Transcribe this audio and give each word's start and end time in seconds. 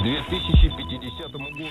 2050 0.00 1.28
году... 1.28 1.68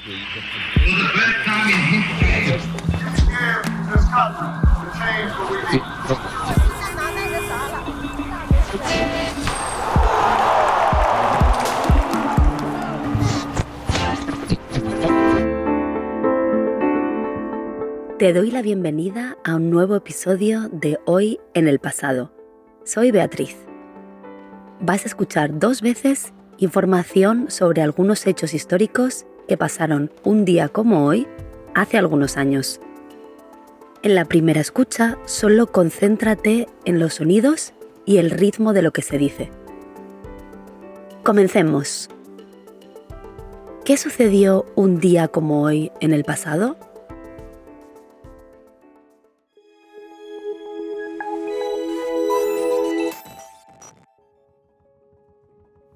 Te 18.20 18.34
doy 18.34 18.52
la 18.52 18.62
bienvenida 18.62 19.38
a 19.44 19.56
un 19.56 19.70
nuevo 19.70 19.96
episodio 19.96 20.70
de 20.70 21.00
Hoy 21.06 21.40
en 21.54 21.68
el 21.68 21.80
pasado. 21.80 22.32
Soy 22.84 23.12
Beatriz. 23.12 23.58
Vas 24.80 25.04
a 25.04 25.08
escuchar 25.08 25.58
dos 25.58 25.82
veces 25.82 26.34
información 26.61 27.51
sobre 27.51 27.83
algunos 27.83 28.27
hechos 28.27 28.55
históricos 28.55 29.27
que 29.49 29.57
pasaron 29.57 30.13
un 30.23 30.45
día 30.45 30.69
como 30.69 31.07
hoy 31.07 31.27
hace 31.75 31.99
algunos 31.99 32.37
años. 32.37 32.81
En 34.03 34.15
la 34.15 34.25
primera 34.25 34.61
escucha 34.61 35.19
solo 35.25 35.67
concéntrate 35.67 36.69
en 36.85 37.01
los 37.01 37.15
sonidos 37.15 37.73
y 38.07 38.19
el 38.19 38.31
ritmo 38.31 38.73
de 38.73 38.83
lo 38.83 38.93
que 38.93 39.03
se 39.03 39.19
dice. 39.19 39.51
Comencemos. 41.23 42.09
¿Qué 43.85 43.97
sucedió 43.97 44.67
un 44.77 45.01
día 45.01 45.29
como 45.29 45.63
hoy 45.63 45.91
en 46.01 46.13
el 46.13 46.25
pasado? 46.25 46.77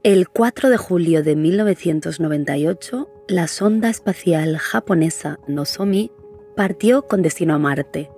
El 0.05 0.29
4 0.29 0.69
de 0.69 0.77
julio 0.77 1.23
de 1.23 1.35
1998, 1.35 3.09
la 3.27 3.49
sonda 3.49 3.89
espacial 3.89 4.59
japonesa 4.59 5.39
Nozomi 5.49 6.13
partió 6.55 7.07
con 7.07 7.23
destino 7.23 7.55
a 7.55 7.59
Marte. 7.59 8.11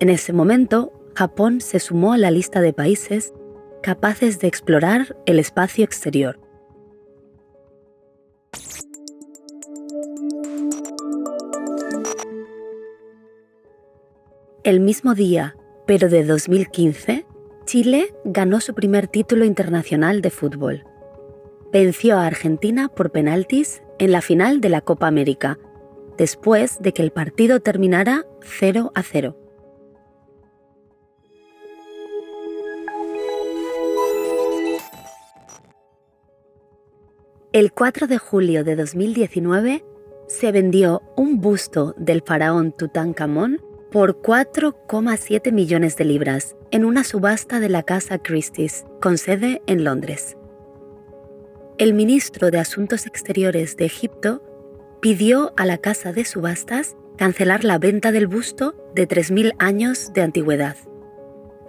En 0.00 0.08
ese 0.08 0.32
momento, 0.32 0.92
Japón 1.14 1.60
se 1.60 1.78
sumó 1.78 2.14
a 2.14 2.18
la 2.18 2.32
lista 2.32 2.60
de 2.60 2.72
países 2.72 3.32
capaces 3.80 4.40
de 4.40 4.48
explorar 4.48 5.16
el 5.24 5.38
espacio 5.38 5.84
exterior. 5.84 6.40
El 14.64 14.80
mismo 14.80 15.14
día, 15.14 15.54
pero 15.86 16.08
de 16.08 16.24
2015, 16.24 17.24
Chile 17.68 18.14
ganó 18.24 18.62
su 18.62 18.72
primer 18.72 19.08
título 19.08 19.44
internacional 19.44 20.22
de 20.22 20.30
fútbol. 20.30 20.84
Venció 21.70 22.16
a 22.16 22.24
Argentina 22.24 22.88
por 22.88 23.12
penaltis 23.12 23.82
en 23.98 24.10
la 24.10 24.22
final 24.22 24.62
de 24.62 24.70
la 24.70 24.80
Copa 24.80 25.06
América, 25.06 25.58
después 26.16 26.80
de 26.80 26.94
que 26.94 27.02
el 27.02 27.10
partido 27.10 27.60
terminara 27.60 28.24
0 28.40 28.90
a 28.94 29.02
0. 29.02 29.36
El 37.52 37.72
4 37.72 38.06
de 38.06 38.16
julio 38.16 38.64
de 38.64 38.76
2019 38.76 39.84
se 40.26 40.52
vendió 40.52 41.02
un 41.18 41.42
busto 41.42 41.94
del 41.98 42.22
faraón 42.22 42.72
Tutankamón 42.72 43.60
por 43.90 44.22
4,7 44.22 45.52
millones 45.52 45.98
de 45.98 46.04
libras 46.06 46.56
en 46.70 46.84
una 46.84 47.04
subasta 47.04 47.60
de 47.60 47.68
la 47.68 47.82
Casa 47.82 48.18
Christie's, 48.18 48.84
con 49.00 49.18
sede 49.18 49.62
en 49.66 49.84
Londres. 49.84 50.36
El 51.78 51.94
ministro 51.94 52.50
de 52.50 52.58
Asuntos 52.58 53.06
Exteriores 53.06 53.76
de 53.76 53.86
Egipto 53.86 54.42
pidió 55.00 55.52
a 55.56 55.64
la 55.64 55.78
casa 55.78 56.12
de 56.12 56.24
subastas 56.24 56.96
cancelar 57.16 57.64
la 57.64 57.78
venta 57.78 58.12
del 58.12 58.26
busto 58.26 58.74
de 58.94 59.08
3.000 59.08 59.54
años 59.58 60.12
de 60.12 60.22
antigüedad. 60.22 60.76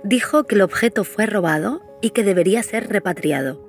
Dijo 0.04 0.46
que 0.46 0.56
el 0.56 0.62
objeto 0.62 1.04
fue 1.04 1.26
robado 1.26 1.82
y 2.02 2.12
que 2.12 2.24
debería 2.24 2.64
ser 2.64 2.88
repatriado. 2.88 3.68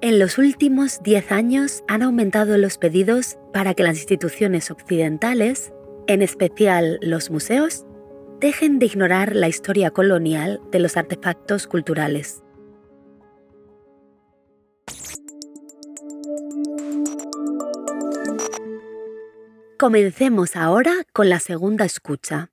En 0.00 0.18
los 0.18 0.38
últimos 0.38 1.02
10 1.02 1.30
años 1.32 1.84
han 1.86 2.02
aumentado 2.02 2.56
los 2.56 2.78
pedidos 2.78 3.38
para 3.52 3.74
que 3.74 3.82
las 3.82 3.98
instituciones 3.98 4.70
occidentales 4.70 5.72
en 6.06 6.22
especial 6.22 6.98
los 7.02 7.30
museos, 7.30 7.86
dejen 8.40 8.78
de 8.78 8.86
ignorar 8.86 9.36
la 9.36 9.48
historia 9.48 9.90
colonial 9.90 10.62
de 10.72 10.78
los 10.78 10.96
artefactos 10.96 11.66
culturales. 11.66 12.42
Comencemos 19.78 20.56
ahora 20.56 20.92
con 21.12 21.28
la 21.28 21.38
segunda 21.38 21.84
escucha. 21.84 22.50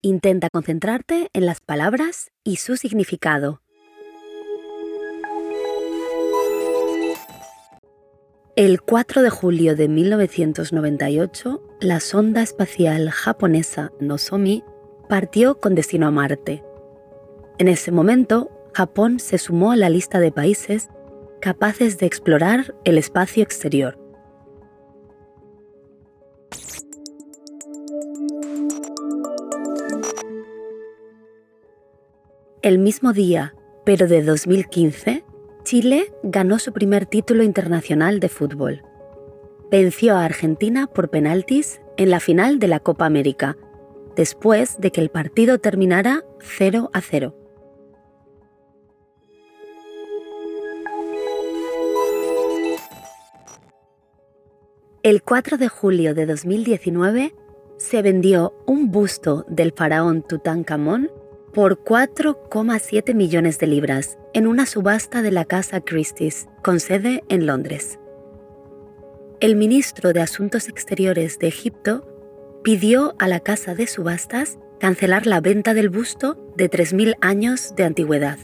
Intenta 0.00 0.48
concentrarte 0.50 1.28
en 1.34 1.44
las 1.44 1.60
palabras 1.60 2.30
y 2.42 2.56
su 2.56 2.76
significado. 2.76 3.60
El 8.56 8.80
4 8.80 9.22
de 9.22 9.30
julio 9.30 9.76
de 9.76 9.88
1998, 9.88 11.62
la 11.80 12.00
sonda 12.00 12.42
espacial 12.42 13.10
japonesa 13.10 13.92
Nozomi 14.00 14.64
partió 15.08 15.58
con 15.58 15.74
destino 15.74 16.06
a 16.06 16.10
Marte. 16.10 16.62
En 17.58 17.68
ese 17.68 17.90
momento, 17.90 18.50
Japón 18.74 19.18
se 19.18 19.38
sumó 19.38 19.72
a 19.72 19.76
la 19.76 19.88
lista 19.88 20.20
de 20.20 20.30
países 20.30 20.88
capaces 21.40 21.98
de 21.98 22.06
explorar 22.06 22.74
el 22.84 22.98
espacio 22.98 23.42
exterior. 23.42 23.98
El 32.60 32.78
mismo 32.78 33.12
día, 33.12 33.54
pero 33.84 34.08
de 34.08 34.22
2015, 34.22 35.24
Chile 35.62 36.12
ganó 36.22 36.58
su 36.58 36.72
primer 36.72 37.06
título 37.06 37.42
internacional 37.42 38.20
de 38.20 38.28
fútbol. 38.28 38.82
Venció 39.70 40.16
a 40.16 40.24
Argentina 40.24 40.86
por 40.86 41.08
penaltis 41.08 41.80
en 41.96 42.10
la 42.10 42.20
final 42.20 42.58
de 42.58 42.68
la 42.68 42.80
Copa 42.80 43.06
América, 43.06 43.56
después 44.18 44.78
de 44.80 44.90
que 44.90 45.00
el 45.00 45.10
partido 45.10 45.60
terminara 45.60 46.24
0 46.40 46.90
a 46.92 47.00
0. 47.00 47.36
El 55.04 55.22
4 55.22 55.56
de 55.56 55.68
julio 55.68 56.14
de 56.16 56.26
2019 56.26 57.32
se 57.76 58.02
vendió 58.02 58.52
un 58.66 58.90
busto 58.90 59.46
del 59.48 59.70
faraón 59.70 60.24
Tutankamón 60.26 61.12
por 61.54 61.84
4,7 61.84 63.14
millones 63.14 63.60
de 63.60 63.68
libras 63.68 64.18
en 64.34 64.48
una 64.48 64.66
subasta 64.66 65.22
de 65.22 65.30
la 65.30 65.44
Casa 65.44 65.80
Christie's, 65.80 66.48
con 66.64 66.80
sede 66.80 67.22
en 67.28 67.46
Londres. 67.46 68.00
El 69.38 69.54
ministro 69.54 70.12
de 70.12 70.22
Asuntos 70.22 70.68
Exteriores 70.68 71.38
de 71.38 71.46
Egipto 71.46 72.17
pidió 72.62 73.14
a 73.18 73.28
la 73.28 73.40
casa 73.40 73.74
de 73.74 73.86
subastas 73.86 74.58
cancelar 74.80 75.26
la 75.26 75.40
venta 75.40 75.74
del 75.74 75.88
busto 75.88 76.38
de 76.56 76.70
3.000 76.70 77.16
años 77.20 77.74
de 77.76 77.84
antigüedad. 77.84 78.38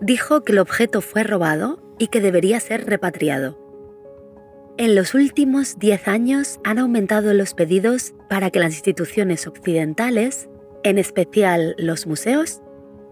Dijo 0.00 0.42
que 0.42 0.52
el 0.52 0.58
objeto 0.58 1.00
fue 1.00 1.22
robado 1.22 1.82
y 1.98 2.08
que 2.08 2.20
debería 2.20 2.60
ser 2.60 2.86
repatriado. 2.86 3.58
En 4.76 4.94
los 4.94 5.14
últimos 5.14 5.78
10 5.78 6.08
años 6.08 6.60
han 6.64 6.78
aumentado 6.78 7.32
los 7.32 7.54
pedidos 7.54 8.14
para 8.28 8.50
que 8.50 8.58
las 8.58 8.74
instituciones 8.74 9.46
occidentales 9.46 10.48
en 10.84 10.98
especial 10.98 11.74
los 11.78 12.06
museos, 12.06 12.60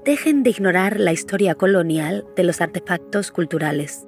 dejen 0.04 0.42
de 0.42 0.50
ignorar 0.50 1.00
la 1.00 1.12
historia 1.12 1.54
colonial 1.54 2.24
de 2.36 2.44
los 2.44 2.60
artefactos 2.60 3.32
culturales. 3.32 4.06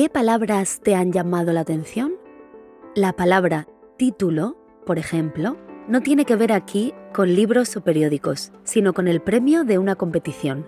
¿Qué 0.00 0.08
palabras 0.08 0.80
te 0.82 0.94
han 0.94 1.12
llamado 1.12 1.52
la 1.52 1.60
atención? 1.60 2.14
La 2.94 3.12
palabra 3.12 3.68
título, 3.98 4.56
por 4.86 4.98
ejemplo, 4.98 5.58
no 5.88 6.00
tiene 6.00 6.24
que 6.24 6.36
ver 6.36 6.54
aquí 6.54 6.94
con 7.12 7.34
libros 7.34 7.76
o 7.76 7.84
periódicos, 7.84 8.50
sino 8.64 8.94
con 8.94 9.08
el 9.08 9.20
premio 9.20 9.62
de 9.64 9.76
una 9.76 9.96
competición. 9.96 10.64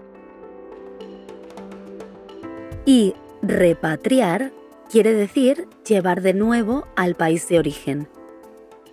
Y 2.84 3.14
repatriar 3.40 4.52
quiere 4.90 5.14
decir 5.14 5.67
llevar 5.88 6.20
de 6.20 6.35
nuevo 6.35 6.87
al 6.94 7.14
país 7.14 7.49
de 7.49 7.58
origen. 7.58 8.08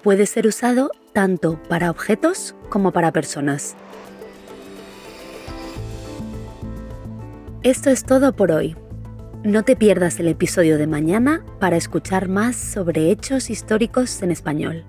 Puede 0.04 0.26
ser 0.26 0.48
usado 0.48 0.92
tanto 1.12 1.62
para 1.68 1.92
objetos 1.92 2.56
como 2.70 2.94
para 2.94 3.12
personas. 3.12 3.76
Esto 7.62 7.90
es 7.90 8.06
todo 8.06 8.32
por 8.32 8.54
hoy. 8.54 8.78
No 9.44 9.64
te 9.64 9.78
pierdas 9.78 10.20
el 10.20 10.28
episodio 10.28 10.78
de 10.78 10.86
mañana 10.86 11.46
para 11.62 11.78
escuchar 11.78 12.28
más 12.28 12.58
sobre 12.58 13.10
hechos 13.10 13.50
históricos 13.50 14.22
en 14.22 14.32
español. 14.32 14.84